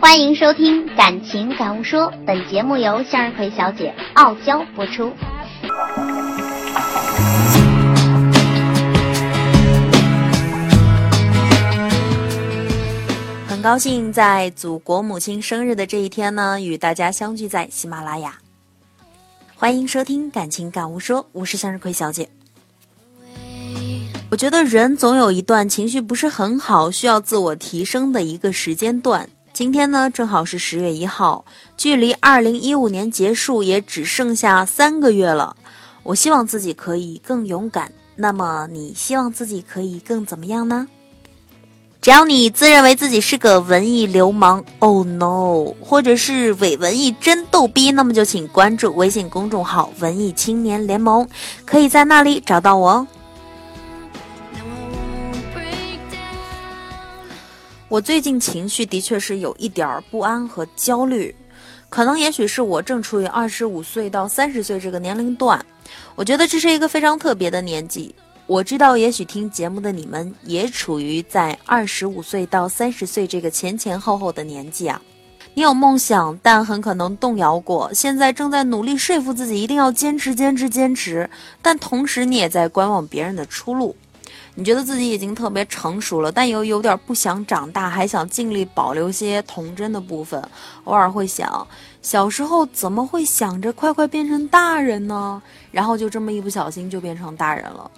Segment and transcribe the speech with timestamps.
[0.00, 5.12] 欢迎收听《感情感悟说》，本节目由向日葵小姐傲娇播出。
[13.48, 18.38] 很高兴在祖国母亲生日的这一天呢，与大家相聚在喜马拉雅。
[19.56, 22.28] 欢迎收听《感情感悟说》，我是向日葵小姐。
[24.30, 29.28] 我觉得人总有一段情绪不是很好，需要自我提升的一个时间段。
[29.58, 31.44] 今天呢，正好是十月一号，
[31.76, 35.56] 距离二零一五年结束也只剩下三个月了。
[36.04, 37.90] 我希望自己可以更勇敢。
[38.14, 40.86] 那么，你希望自己可以更怎么样呢？
[42.00, 51.28] 只要你自认为自己是个文艺流氓，Oh no，或者是伪文艺真逗逼，那么就请关注微信公众号“文艺青年联盟”，
[51.66, 53.06] 可以在那里找到我哦。
[57.88, 61.34] 我最近情绪的确是有一点儿不安和焦虑，
[61.88, 65.64] 可能也许是我正处于二十五岁到三十岁这个年龄段，
[66.14, 68.14] 我觉得这是一个非常特别的年纪。
[68.46, 75.00] 我知道，也许听节目的你们也处于在二十五岁到三十岁这个前前后后的年纪啊。
[75.54, 81.28] 你有梦想，但很可能动摇过，现在正在努力说服自己一定要坚持、坚持、坚持，
[81.62, 83.96] 但同时你也在观望别人的出路。
[84.58, 90.42] 你觉得自己已经特别成熟了，但又有点不想长大，还想尽力保留些童真的部分。
[90.82, 91.64] 偶尔会想，
[92.02, 95.40] 小时候怎么会想着快快变成大人呢？
[95.70, 97.88] 然后就这么一不小心就变成大人了。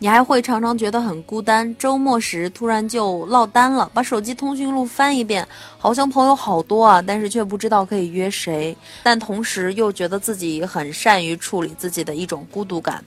[0.00, 5.46] 你还会常常觉得很孤单，周末时突然就落单了，把手机通讯录翻一遍，
[5.78, 8.76] 好像朋友好多啊，但是却不知道可以约谁。
[9.04, 13.04] 但同时又觉得自己很善于处理自己的一种孤独感。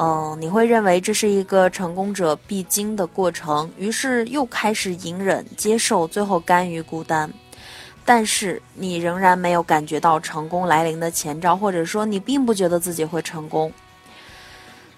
[0.00, 7.28] 嗯，你会认为这是一个成功者必经的过程，于是又开始隐忍、接受，最后甘于孤单。
[8.04, 13.72] 但是你仍然没有感觉到成功来临的前兆，或者说你并不觉得自己会成功。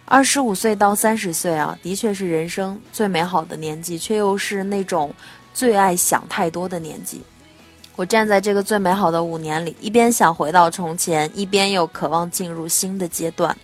[0.04, 5.10] 二十五岁到三十岁啊，的确是人生最美好的年纪，却又是那种
[5.54, 7.22] 最爱想太多的年纪。
[7.96, 13.56] 我站在这个最美好的五年里，一边想回到从前，一边又渴望进入新的阶段。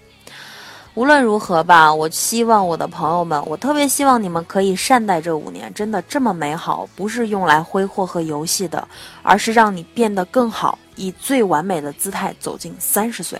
[0.96, 8.88] 无论如何吧，我希望我的朋友们，我特别希望你们可以善待这五年，真的这么美好，不是用来挥霍和游戏的，
[9.22, 13.38] 而是让你变得更好，以最完美的姿态走进三十岁。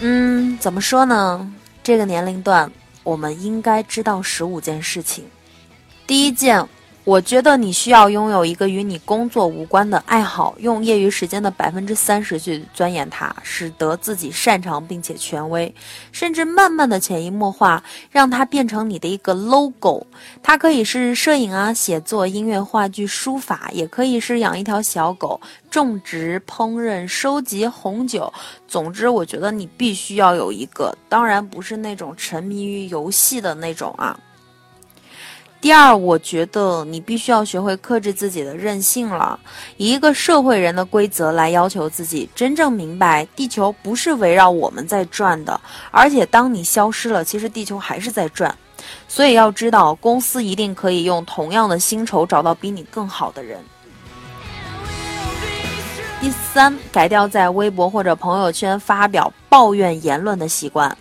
[0.00, 1.48] 嗯，怎么说呢？
[1.80, 2.68] 这个年龄段，
[3.04, 5.24] 我们应该知道十五件事情。
[6.08, 6.68] 第一件。
[7.10, 15.74] 我觉得你需要拥有一个与你工作无关的爱好，用业余时间的百分之三十去钻研它，使得自己擅长并且权威，
[16.12, 17.82] 甚至慢慢的潜移默化，
[18.12, 20.06] 让它变成你的一个 logo。
[20.40, 28.32] 它可以是摄影啊、写作、音乐、话剧、书法，也可以是养一条小狗、种植、烹饪、收集红酒。
[28.68, 34.16] 总之，我觉得你必须要有一个，当然不是那种沉迷于游戏的那种啊。
[35.60, 39.38] 第二，我觉得你必须要学会克制自己的任性了，
[39.76, 45.60] 以一个社会人的规则来要求自己，真正明白地球不是围绕我们在转的，
[45.90, 48.56] 而且当你消失了，其实地球还是在转。
[49.06, 53.62] 所以要知道，公司一定可以用同样的薪酬找到比你更好的人。
[56.22, 60.96] 第三，改掉在微博或者朋友圈发表抱怨言论的习惯。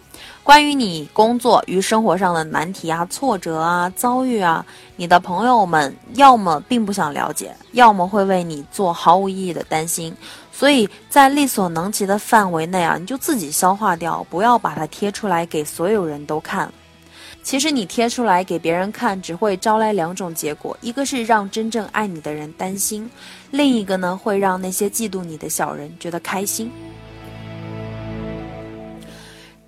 [0.50, 4.66] 关于你工作与生活上的难题啊、挫折啊、遭遇啊，
[4.96, 10.12] 你的朋友们要么并不想了解，要么会为你做毫无意义的担心。
[10.52, 16.74] 所以在力所能及的范围内啊，你就自己消化掉，不要把它贴出来给所有人都看。
[17.44, 23.08] 其实你贴出来给别人看，只会招来两种结果：一个是让真正爱你的人担心，
[23.52, 26.72] 另一个呢会让那些嫉妒你的小人觉得开心。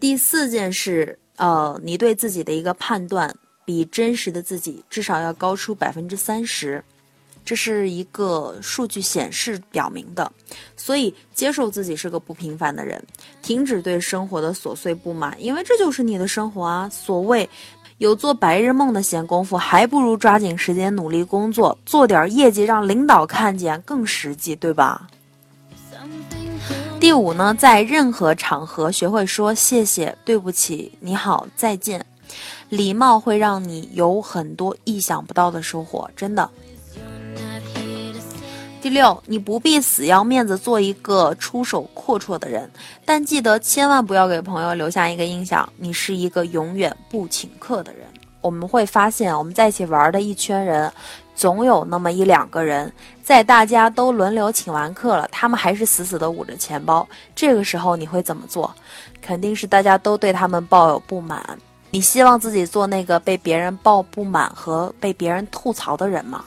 [0.01, 3.31] 第四件事，呃，你对自己的一个判断
[3.63, 6.83] 比真实的自己至少要高出百分之三十，
[7.45, 10.29] 这是一个数据显示表明的。
[10.75, 12.99] 所以，接受自己是个不平凡的人，
[13.43, 16.89] 停止对生活的琐碎不满，因为这就是你的生活啊。
[16.89, 17.47] 所谓
[17.99, 25.07] 有做白日梦的闲工夫，还不如抓紧时间努力工作，做点业绩让领导看见更实际，对吧？
[27.01, 32.05] 第五呢，在任何场合学会说谢谢、对不起、你好、再见，
[32.69, 36.47] 礼貌会让你有很多意想不到的收获，真的。
[38.83, 42.69] 第六，你不必死要面子做一个出手阔绰的人，
[43.03, 48.05] 但记得千万不要给朋友留下一个印象，你是一个永远不请客的人。
[48.41, 50.91] 我们会发现，我们在一起玩的一圈人，
[51.41, 52.93] 总有那么一两个人，
[53.23, 57.07] 在大家都轮流请完客了，他们还是死死的捂着钱包。
[57.35, 58.71] 这个时候你会怎么做？
[59.23, 61.43] 肯定是大家都对他们抱有不满。
[61.89, 66.45] 你希望自己做那个被别人抱不满和被别人吐槽的人吗？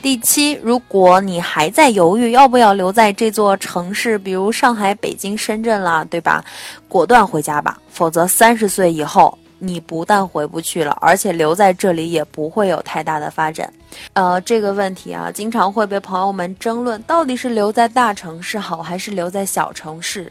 [0.00, 6.44] 第七，如果你还在犹豫要不要留在这座城市，比如上海、北京、深圳啦，对吧？
[6.86, 13.72] 果断回家吧，否则三十岁以后你不但回不去了，而且留在这里也不会有太大的发展。
[14.12, 20.30] 呃，这个问题啊，经常会被朋友们争论，到底是留在大城市好，还是留在小城市？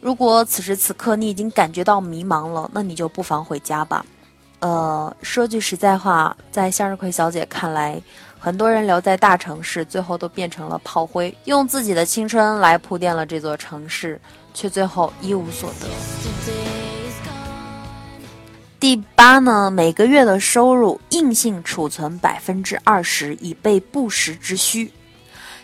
[0.00, 4.04] 如果此时此刻你已经感觉到迷茫了，那你就不妨回家吧。
[4.60, 8.00] 呃，说句实在话，在向日葵小姐看来。
[8.38, 14.20] 很多人留在大城市，最后都变成了炮灰，用自己的青春来铺垫了这座城市，
[14.52, 16.63] 却最后一无所得。
[18.84, 24.92] 第八呢，每个月的收入硬性储存百分之二十，以备不时之需。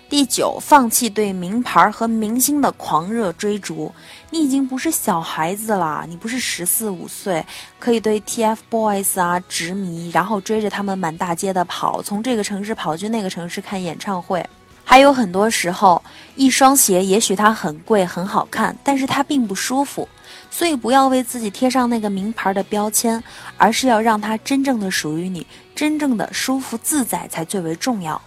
[0.09, 3.93] 第九，放弃对名牌和明星的狂热追逐。
[4.31, 7.45] 你已经不是小孩子啦，你不是十四五岁，
[7.79, 14.43] 可以对 TFBOYS 啊执迷，然后追着他们满大街的跑，从这个城市跑去那个城市看演唱会。
[14.83, 16.03] 还有很多时候，
[16.37, 20.09] 一双鞋也许它很贵很好看，但是它并不舒服。
[20.51, 23.23] 所以不要为自己贴上那个名牌的标签，
[23.57, 28.21] 而是要让它真正的属于你，真正的舒服自在才最为重要。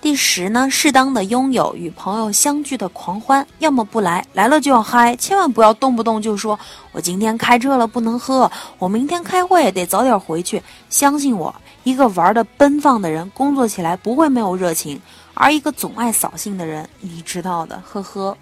[0.00, 6.58] 第十呢，适当的拥有与朋友相聚的狂欢，要么不来，来了就要嗨，千万不要动不动就说
[6.92, 10.62] 我今天开车了不能喝，我明天开会得早点回去。
[10.90, 11.54] 相信我，
[11.84, 14.98] 一个玩的奔放的人，工作起来不会没有热情；
[15.32, 18.36] 而一个总爱扫兴的人，你知道的，呵呵，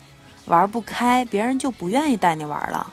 [0.47, 2.93] 玩不开，别人就不愿意带你玩了。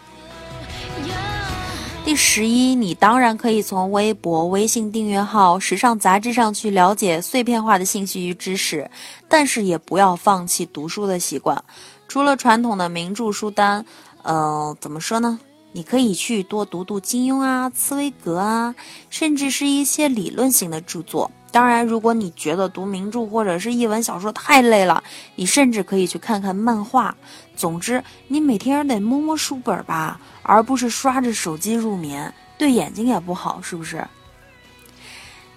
[2.05, 8.89] 第十一，你当然可以从微博、微信订阅号、时尚杂志上去了解碎片化的信息与知识，
[9.27, 11.63] 但是也不要放弃读书的习惯。
[12.07, 13.85] 除了传统的名著书单，
[14.23, 15.39] 呃，怎么说呢？
[15.71, 18.73] 你可以去多读读金庸啊、茨威格啊，
[19.11, 21.29] 甚至是一些理论型的著作。
[21.51, 25.03] 当然，如果你觉得读名著或者是译文小说太累了，
[25.35, 27.15] 你甚至可以去看看漫画。
[27.55, 34.07] 总之，你每天得摸摸书本吧，而不是刷着手机入眠，对眼睛也不好，是不是？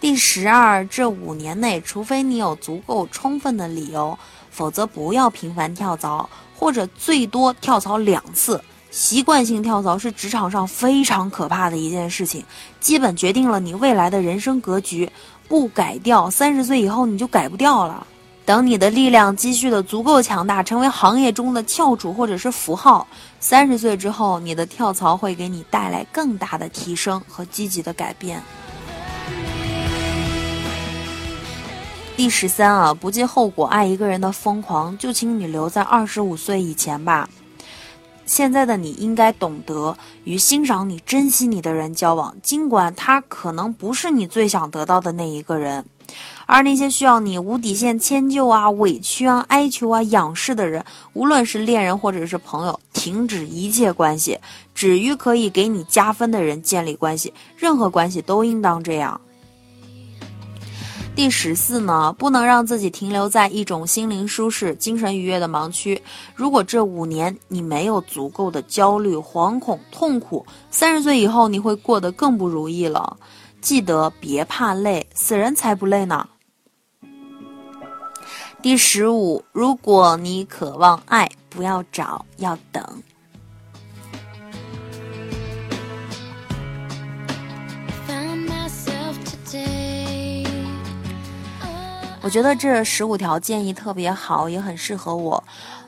[0.01, 4.19] 第十二，这五年内，除非你有足够充分的理由，
[4.51, 8.63] 否则不要频繁跳槽，或者最多跳槽两次。
[8.93, 12.45] 习惯性跳槽是职场上非常可怕的一件事情，
[12.79, 15.11] 基本决定了你未来的人生格局。
[15.49, 18.07] 不改掉，三十岁以后你就改不掉了。
[18.45, 23.07] 等你的力量积蓄的足够强大，成为行业中的翘楚或者是符号，
[23.41, 28.43] 三十岁之后，你的跳槽会给你带来更大的提升和积极的改变。
[32.15, 37.27] 第十三啊，不计后果爱一个人的疯狂，就请你留在二十五岁以前吧。
[38.33, 39.95] 现在的你应该懂得
[40.25, 45.85] 与欣赏你、珍惜你的人交往，尽管他可能不是你最想得到的那一个人。
[46.47, 50.83] 而那些需要你无底线迁就啊、委屈啊、哀求啊、仰视的人，
[51.13, 54.39] 无论是恋人或者是朋友，停止一切关系，
[54.75, 57.35] 只与可以给你加分的人建立关系。
[57.55, 59.21] 任何关系都应当这样。
[61.15, 66.01] 第十四呢，不能让自己停留在一种心灵舒适、精神愉悦的盲区。
[66.35, 73.17] 如果这五年你没有足够的焦虑、惶恐、痛苦，三十岁以后你会过得更不如意了。
[73.61, 76.27] 记得别怕累，死人才不累呢。
[78.63, 82.83] 第十五，如果你渴望爱，不要找，要等。
[92.23, 95.43] 我觉得这十五条建议特别好，也很适合我。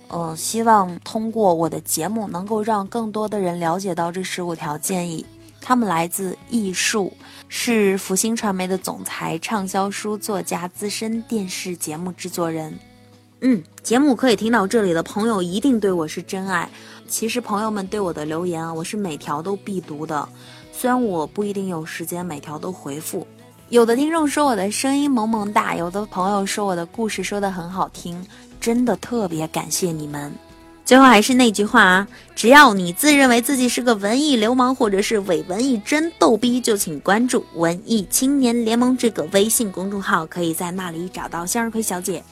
[0.09, 5.25] 嗯，希望通过我的节目，能够让更多的人了解到这十五条建议。
[5.61, 7.13] 他们来自艺术，
[7.49, 12.77] 是福星传媒的总裁、畅销书作家、资深电视节目制作人。
[13.41, 16.69] 嗯，节目可以听到这里的朋友，一定对我是真爱。
[17.09, 20.29] 其实朋友们对我的留言啊，我是每条都必读的，
[20.73, 23.27] 虽然我不一定有时间每条都回复。
[23.71, 28.25] 有的听众说我的声音萌萌哒，有的朋友说我的故事说的很好听，
[28.61, 30.33] 真的特别感谢你们。
[30.85, 42.23] 最后还是那句话啊，只要你自认为自己是个文艺流氓或者是伪文艺真逗逼，就请关注“文艺青年联盟”这个微信公众号，可以在那里找到向日葵小姐。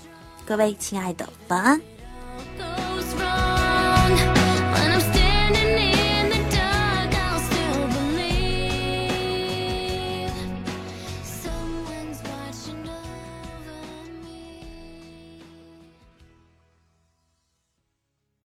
[0.44, 1.80] 各位亲爱的，晚安。